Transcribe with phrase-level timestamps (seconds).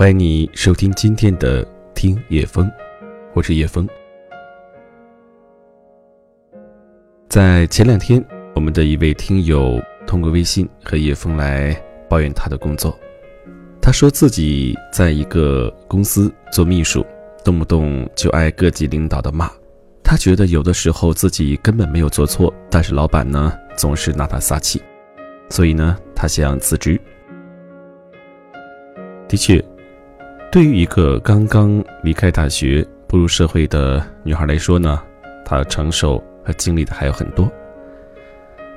[0.00, 1.62] 欢迎你收听今天的
[1.94, 2.72] 听叶风，
[3.34, 3.86] 我是叶风。
[7.28, 8.24] 在前两天，
[8.54, 11.78] 我们的一位听友通过微信和叶风来
[12.08, 12.98] 抱怨他的工作。
[13.78, 17.04] 他说自己在一个公司做秘书，
[17.44, 19.50] 动不动就挨各级领导的骂。
[20.02, 24.80] 他觉得有的时候自己根本没有做错，但是老板呢总是拿他撒气，
[25.50, 26.98] 所以呢他想辞职。
[29.28, 29.62] 的确，
[30.52, 35.00] 对于一个刚刚离开大学、步入社会的女孩来说呢，
[35.44, 37.48] 她承受和经历的还有很多。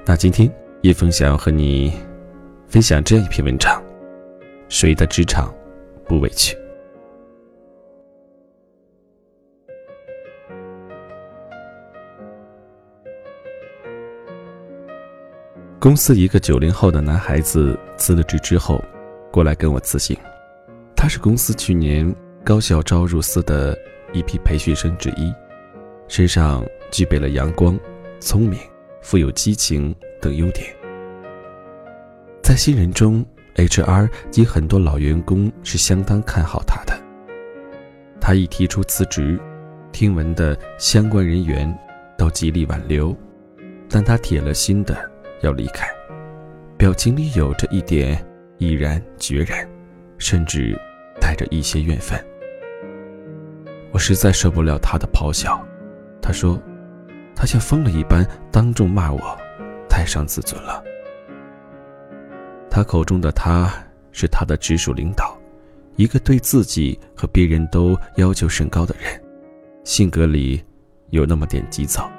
[0.05, 0.47] 那今天
[0.81, 1.91] 叶枫想要和你
[2.67, 3.81] 分享这样一篇文章：
[4.69, 5.51] 谁的职场
[6.05, 6.55] 不委屈？
[15.79, 18.79] 公司一个九零后的男孩子辞了职之后，
[19.31, 20.15] 过来跟我辞行。
[21.03, 22.15] 他是公司去年
[22.45, 23.77] 高校招入司的
[24.13, 25.33] 一批培训生之一，
[26.07, 27.77] 身上具备了阳光、
[28.21, 28.57] 聪明、
[29.01, 30.65] 富有激情等优点。
[32.41, 36.97] 在新人中，HR 及很多老员工是相当看好他的。
[38.21, 39.37] 他一提出辞职，
[39.91, 41.77] 听闻的相关人员
[42.17, 43.13] 都极力挽留，
[43.89, 44.95] 但他铁了心的。
[45.41, 45.85] 要离开，
[46.77, 48.25] 表情里有着一点
[48.57, 49.69] 毅然决然，
[50.17, 50.79] 甚至
[51.33, 52.23] 带着一些怨愤。
[53.91, 55.59] 我实在受不了他的咆哮。
[56.21, 56.61] 他说
[57.35, 59.19] ：“他像疯了一般，当众骂我，
[59.89, 60.83] 太伤自尊了。”
[62.69, 63.73] 他口中的他
[64.11, 65.35] 是他的直属领导，
[65.95, 69.19] 一个对自己和别人都要求甚高的人，
[69.83, 70.63] 性格里
[71.09, 72.11] 有那么点急躁。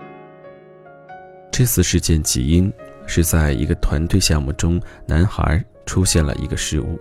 [1.52, 2.72] 这次事件起因。
[3.06, 6.98] 是在一个团队项目中，男孩出现了一个失误，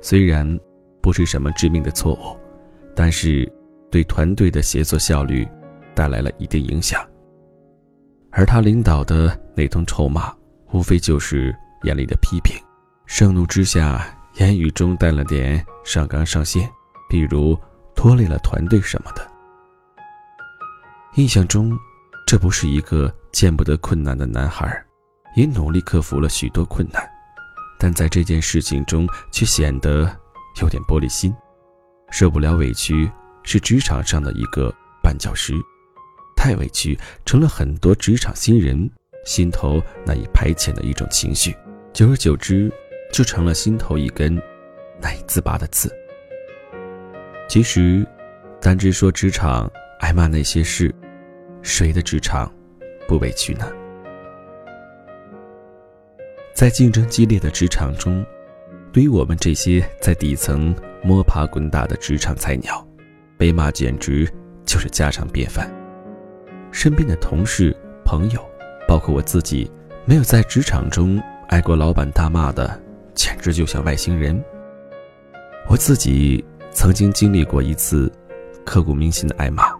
[0.00, 0.58] 虽然
[1.02, 2.38] 不是什么致命的错误，
[2.94, 3.50] 但是
[3.90, 5.46] 对团队的协作效率
[5.94, 7.04] 带来了一定影响。
[8.30, 10.32] 而他领导的那通臭骂，
[10.70, 12.56] 无非就是严厉的批评，
[13.04, 14.06] 盛怒之下，
[14.36, 16.70] 言语中带了点上纲上线，
[17.10, 17.58] 比如
[17.94, 19.26] 拖累了团队什么的。
[21.16, 21.76] 印象中，
[22.26, 24.82] 这不是一个见不得困难的男孩。
[25.34, 27.02] 也努力克服了许多困难，
[27.78, 30.14] 但在这件事情中却显得
[30.60, 31.34] 有点玻璃心，
[32.10, 33.10] 受不了委屈
[33.42, 35.54] 是职场上的一个绊脚石，
[36.36, 38.90] 太委屈成了很多职场新人
[39.24, 41.56] 心头难以排遣的一种情绪，
[41.92, 42.70] 久而久之
[43.12, 44.34] 就成了心头一根
[45.00, 45.90] 难以自拔的刺。
[47.48, 48.06] 其实，
[48.60, 49.70] 单只说职场
[50.00, 50.94] 挨骂那些事，
[51.62, 52.52] 谁的职场
[53.06, 53.70] 不委屈呢？
[56.54, 58.24] 在竞争激烈的职场中，
[58.92, 62.86] 对于我们这些在底层摸爬滚打的职场菜鸟，
[63.38, 64.30] 被骂简直
[64.66, 65.72] 就是家常便饭。
[66.70, 68.44] 身边的同事、朋友，
[68.86, 69.70] 包括我自己，
[70.04, 72.78] 没有在职场中挨过老板大骂的，
[73.14, 74.38] 简直就像外星人。
[75.68, 78.12] 我自己曾经经历过一次
[78.62, 79.72] 刻骨铭心的挨骂，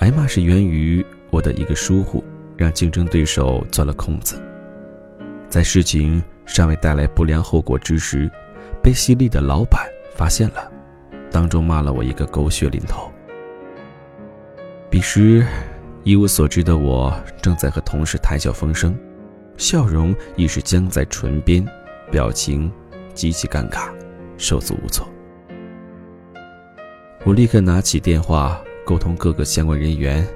[0.00, 2.22] 挨骂是源于我的一个疏忽，
[2.54, 4.38] 让竞争对手钻了空子。
[5.48, 6.22] 在事情
[6.52, 8.28] 尚未带来不良后果之时，
[8.82, 10.68] 被犀利的老板发现了，
[11.30, 13.08] 当众骂了我一个狗血淋头。
[14.90, 15.46] 彼时，
[16.02, 18.98] 一无所知的我正在和同事谈笑风生，
[19.56, 21.64] 笑容已是僵在唇边，
[22.10, 22.70] 表情
[23.14, 23.88] 极其尴尬，
[24.36, 25.08] 手足无措。
[27.24, 30.26] 我立刻拿起电话沟通各个相关人员，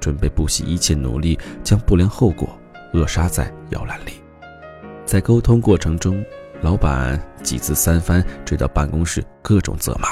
[0.00, 2.48] 准备不惜一切努力将不良后果
[2.92, 4.19] 扼杀在摇篮里。
[5.10, 6.24] 在沟通过程中，
[6.60, 10.10] 老板几次三番追到办公室，各种责骂，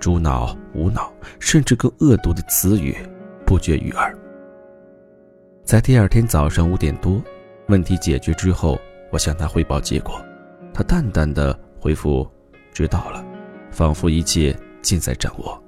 [0.00, 2.96] 猪脑、无脑，甚至更恶毒的词语
[3.46, 4.12] 不绝于耳。
[5.62, 7.22] 在第二天早上五点多，
[7.68, 8.76] 问题解决之后，
[9.12, 10.20] 我向他汇报结果，
[10.74, 12.28] 他淡淡的回复
[12.74, 13.24] ：“知道了。”
[13.70, 14.52] 仿佛一切
[14.82, 15.62] 尽在掌握。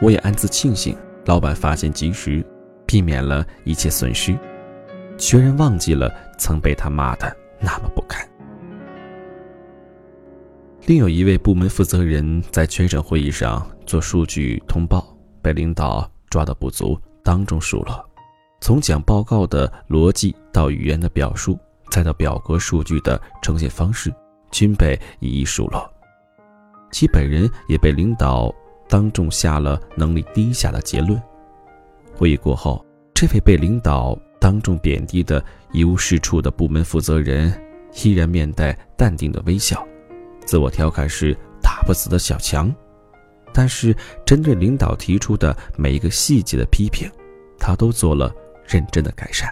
[0.00, 2.46] 我也暗自庆幸，老板发现及时，
[2.86, 4.38] 避免了一切损失，
[5.18, 7.36] 全然忘记了曾被他骂的。
[7.64, 8.28] 那么不堪。
[10.86, 15.02] 另有一位部门负责人在全省会议上做数据通报，
[15.40, 18.04] 被领导抓到不足，当众数落。
[18.60, 21.58] 从讲报告的逻辑到语言的表述，
[21.90, 24.12] 再到表格数据的呈现方式，
[24.50, 25.90] 均被一一数落。
[26.90, 28.54] 其本人也被领导
[28.86, 31.20] 当众下了能力低下的结论。
[32.14, 32.84] 会议过后，
[33.14, 34.18] 这位被领导。
[34.44, 35.42] 当众贬低的
[35.72, 37.50] 一无是处的部门负责人，
[38.02, 39.82] 依然面带淡定的微笑，
[40.44, 42.70] 自我调侃是打不死的小强。
[43.54, 43.96] 但是，
[44.26, 47.10] 针对领导提出的每一个细节的批评，
[47.58, 48.30] 他都做了
[48.66, 49.48] 认真的改善。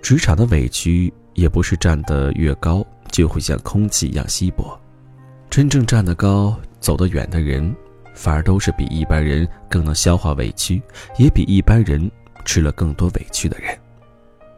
[0.00, 4.80] 职场的委屈也不是站得越高就会像空气一样稀薄，
[5.50, 7.74] 真正站得高、走得远的人，
[8.14, 10.82] 反而都是比一般人更能消化委屈，
[11.18, 12.10] 也比一般人
[12.44, 13.78] 吃了更多委屈的人。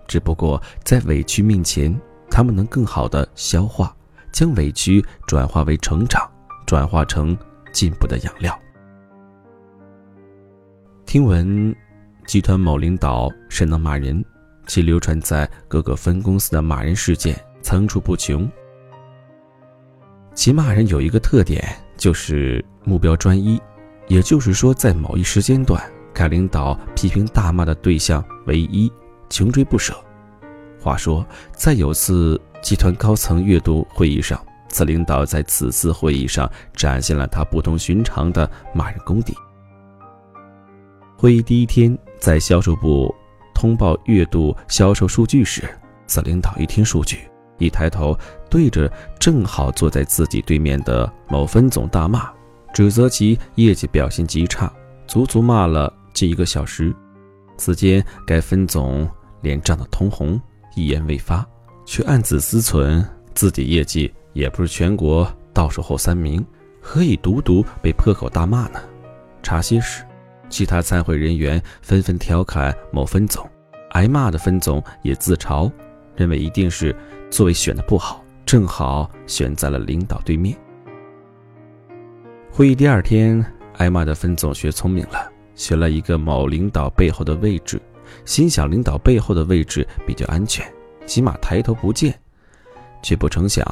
[0.06, 1.94] 只不过在委屈面前，
[2.30, 3.94] 他们能更好的消化。
[4.32, 6.28] 将委屈转化为成长，
[6.66, 7.38] 转化成
[7.72, 8.58] 进步的养料。
[11.06, 11.72] 听闻
[12.26, 14.24] 集团某领导甚能骂人，
[14.66, 18.50] 其流传在各个分公司的骂人事件层出不穷。
[20.34, 21.64] 其骂人有一个特点，
[21.96, 23.60] 就是目标专一，
[24.06, 25.82] 也就是说，在某一时间段，
[26.12, 28.92] 该领导批评大骂的对象唯一，
[29.28, 29.94] 穷追不舍。
[30.80, 32.40] 话说，在有次。
[32.64, 39.34] 集团高层月度会议上，此领导在此次会议上展现了他不同寻常的骂人功底。
[41.14, 43.14] 会议第一天，在销售部
[43.54, 45.68] 通报月度销售数据时，
[46.06, 47.28] 此领导一听数据，
[47.58, 48.90] 一抬头对着
[49.20, 52.32] 正好坐在自己对面的某分总大骂，
[52.74, 54.70] 指责其业绩表现极差，
[55.06, 56.92] 足足骂了近一个小时。
[57.56, 59.08] 此间，该分总
[59.42, 60.38] 脸涨得通红，
[60.74, 61.46] 一言未发。
[61.86, 63.04] 却暗自思忖，
[63.34, 66.44] 自己业绩也不是全国倒数后三名，
[66.80, 68.80] 何以独独被破口大骂呢？
[69.42, 70.02] 茶歇时，
[70.48, 73.48] 其他参会人员纷纷调侃某分总，
[73.90, 75.70] 挨骂的分总也自嘲，
[76.16, 76.96] 认为一定是
[77.30, 80.56] 座位选的不好，正好选在了领导对面。
[82.56, 83.44] 会议第二天，
[83.78, 87.82] 挨骂的分总学聪明了，学了一个某领导背后的位置，
[88.24, 90.64] 心想领导背后的位置比较安全。
[91.04, 92.16] 起码抬头不见，
[93.02, 93.66] 却不成想，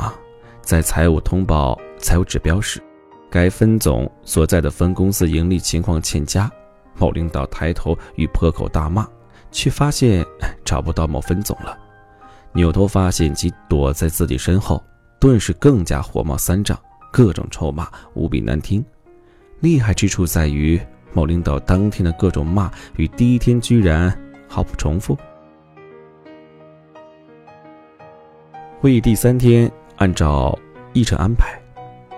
[0.62, 2.82] 在财务通报财务指标时，
[3.31, 6.50] 该分总所在的分公司盈利情况欠佳。
[6.96, 9.06] 某领导抬头欲破口大骂，
[9.52, 10.26] 却发现
[10.64, 11.79] 找不到某分总了。
[12.52, 14.82] 扭头发现其躲在自己身后，
[15.20, 16.76] 顿时更加火冒三丈，
[17.12, 18.84] 各种臭骂无比难听。
[19.60, 20.80] 厉害之处在于，
[21.12, 24.12] 某领导当天的各种骂与第一天居然
[24.48, 25.16] 毫不重复。
[28.80, 30.58] 会议第三天，按照
[30.92, 31.56] 议程安排，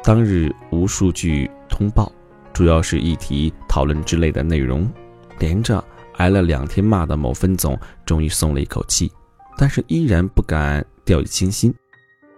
[0.02, 2.10] 当日无数据通报，
[2.54, 4.90] 主要是议题讨论之类的内容。
[5.38, 5.84] 连着
[6.16, 7.76] 挨了两天骂的某分总
[8.06, 9.10] 终于松了一口气，
[9.58, 11.74] 但是依然不敢掉以轻心，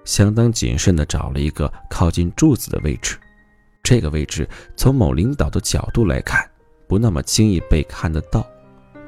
[0.07, 3.19] 相当谨慎地找了一个靠近柱子的位置。
[3.83, 6.43] 这个位置从某领导的角度来看，
[6.89, 8.47] 不那么轻易被看得到。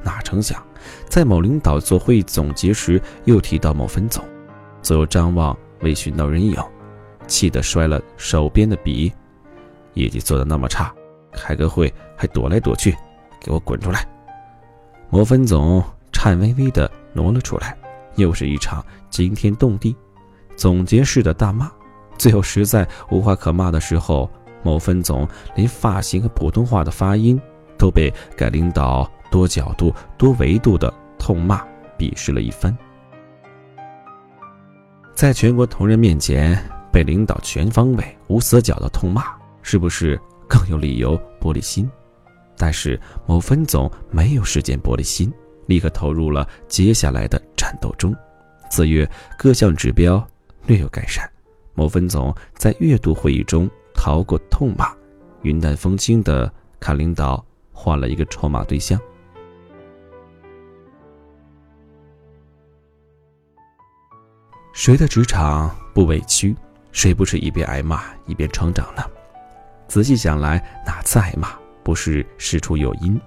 [0.03, 0.63] 哪成想，
[1.09, 4.25] 在某领导做会议总结时，又提到某分总。
[4.81, 6.57] 左右张望，未寻到人影，
[7.27, 9.13] 气得摔了手边的笔。
[9.95, 10.95] 业绩做得那么差，
[11.33, 12.95] 开个会还躲来躲去，
[13.41, 14.07] 给我滚出来！
[15.11, 17.77] 某分总颤巍巍地挪了出来，
[18.15, 19.97] 又是一场惊天动地、
[20.59, 21.71] 总结式的大骂。
[22.19, 24.29] 最后实在无话可骂的时候，
[24.65, 27.41] 某分总连发型和普通话的发音
[27.79, 31.65] 都被该领导多角度、多维度的痛骂
[31.97, 32.77] 鄙视了一番。
[35.15, 36.61] 在全国同仁面前
[36.93, 39.23] 被领导全方位、无死角的痛骂，
[39.63, 41.89] 是不是更有理由玻璃心？
[42.57, 45.33] 但是某分总没有时间玻璃心，
[45.67, 48.13] 立刻投入了接下来的战斗中。
[48.71, 50.25] 次月各项指标
[50.69, 51.27] 略有改善，
[51.73, 54.95] 某分总在月度会议中逃过痛骂，
[55.41, 59.01] 云淡风轻的看领导换了一个筹码对象。
[64.75, 66.55] 谁的职场不委屈？
[66.93, 69.03] 谁不是一边挨骂一边成长呢？
[69.89, 71.49] 仔细想来，哪次挨骂
[71.83, 73.19] 不是事出有因？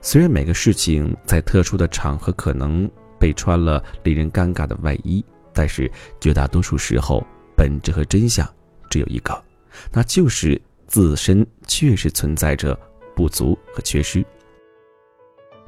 [0.00, 5.24] 虽然每个事情在特殊的场合可能被穿了令人尴尬的外衣，
[5.56, 8.46] 但是绝大多数时候，本质和真相
[8.90, 9.42] 只有一个，
[9.90, 12.78] 那就是自身确实存在着
[13.16, 14.24] 不足和缺失。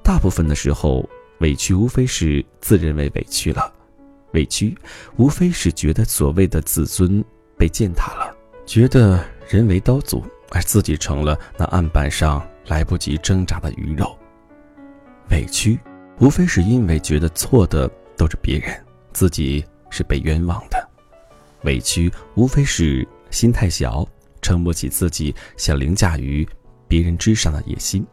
[0.02, 1.08] 大部分的时候，
[1.40, 3.72] 委屈无非是自认为委屈了。
[4.32, 4.76] 委屈，
[5.16, 7.24] 无非是觉得所谓的自尊
[7.56, 14.14] 被践踏了，觉得人为刀俎，而自己成了那案板上来不及挣扎的鱼肉。
[15.30, 15.78] 委屈，
[16.20, 18.78] 无非是因为觉得错的都是别人，
[19.14, 20.88] 自己是被冤枉的。
[21.62, 24.06] 委屈，无非是心太小，
[24.40, 26.48] 撑不起自己想凌驾于
[26.86, 28.06] 别人之上的野心。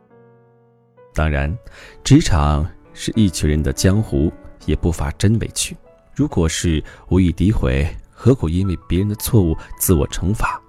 [1.14, 1.56] 当然，
[2.04, 4.32] 职场是一群人的江湖，
[4.66, 5.78] 也不乏真委屈。
[6.14, 10.60] 如果是无意诋毁何苦因为别人的错误自我惩罚？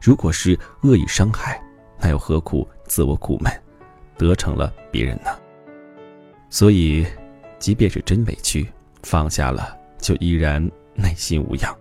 [0.00, 1.62] 如果是恶意伤害，
[1.98, 3.52] 那又何苦自我苦闷，
[4.18, 5.30] 得逞了别人呢？
[6.50, 7.06] 所以，
[7.58, 8.66] 即便是真委屈，
[9.02, 10.62] 放下了，就依然
[10.94, 11.74] 内心无恙。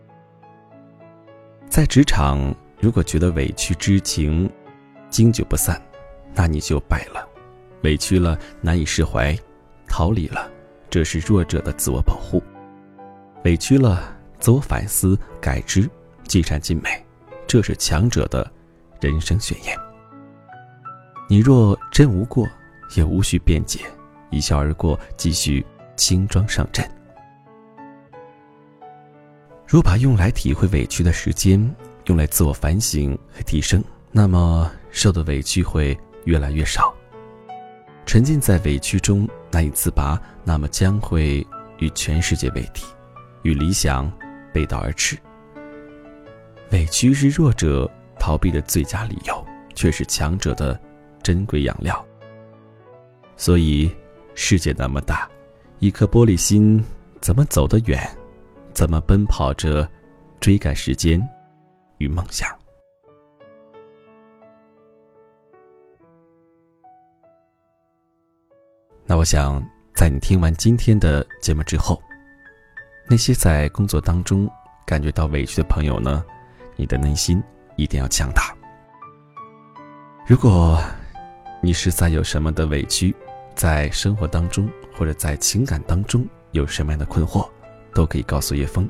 [1.68, 4.50] 在职场，如果觉得委屈之情
[5.10, 5.82] 经久不散，
[6.34, 7.28] 那你就败了。
[7.82, 9.38] 委屈了，难以释怀，
[9.90, 10.50] 逃离了，
[10.90, 12.42] 这是弱者的自我保护；
[13.44, 15.90] 委屈了，自我反思改之，
[16.24, 17.06] 尽善尽美，
[17.46, 18.50] 这是强者的
[19.02, 19.78] 人生宣言。
[21.28, 22.48] 你若真无过，
[22.96, 23.82] 也无需辩解，
[24.30, 25.66] 一笑而过，继续
[25.98, 26.90] 轻装上阵。
[29.74, 31.60] 若把用来体会委屈的时间
[32.06, 36.94] 用来自我反省和提升，那么受的委屈会越来越少。
[38.06, 41.44] 沉浸在委屈中难以自拔，那么将会
[41.80, 42.84] 与全世界为敌，
[43.42, 44.14] 与理想
[44.54, 45.18] 背道而驰。
[46.70, 47.90] 委屈是弱者
[48.20, 50.80] 逃避的最佳理由，却是强者的
[51.24, 52.06] 珍贵养料。
[53.36, 53.90] 所以，
[54.36, 55.28] 世界那么大，
[55.80, 56.80] 一颗玻璃心
[57.20, 58.08] 怎么走得远？
[58.74, 59.88] 怎么奔跑着
[60.40, 61.22] 追赶时间
[62.00, 62.50] 与梦想？
[69.06, 69.64] 那我想，
[69.94, 72.02] 在你听完今天的节目之后，
[73.08, 74.50] 那些在工作当中
[74.86, 76.26] 感觉到委屈的朋友呢，
[76.76, 77.42] 你的内心
[77.76, 78.56] 一定要强大。
[80.26, 80.82] 如果
[81.62, 83.16] 你实在有什么的委屈，
[83.54, 87.48] 在生活当中或者在情感当中有什么样的困惑，
[87.94, 88.88] 都可以告诉叶枫，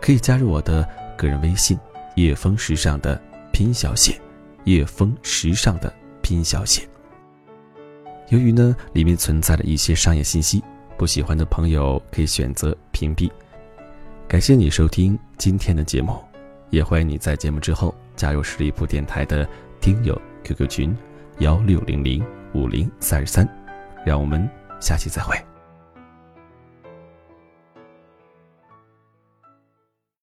[0.00, 1.78] 可以加入我的个人微信
[2.16, 3.20] “叶枫时尚”的
[3.52, 4.20] 拼小写
[4.64, 5.92] ，“叶枫时尚”的
[6.22, 6.88] 拼小写。
[8.28, 10.62] 由于呢，里面存在了一些商业信息，
[10.96, 13.30] 不喜欢的朋友可以选择屏蔽。
[14.26, 16.16] 感谢你收听今天的节目，
[16.70, 19.48] 也欢迎你在节目之后加入十里铺电台的
[19.80, 20.96] 听友 QQ 群：
[21.38, 23.48] 幺六零零五零三十三。
[24.04, 24.48] 让我们
[24.80, 25.47] 下期再会。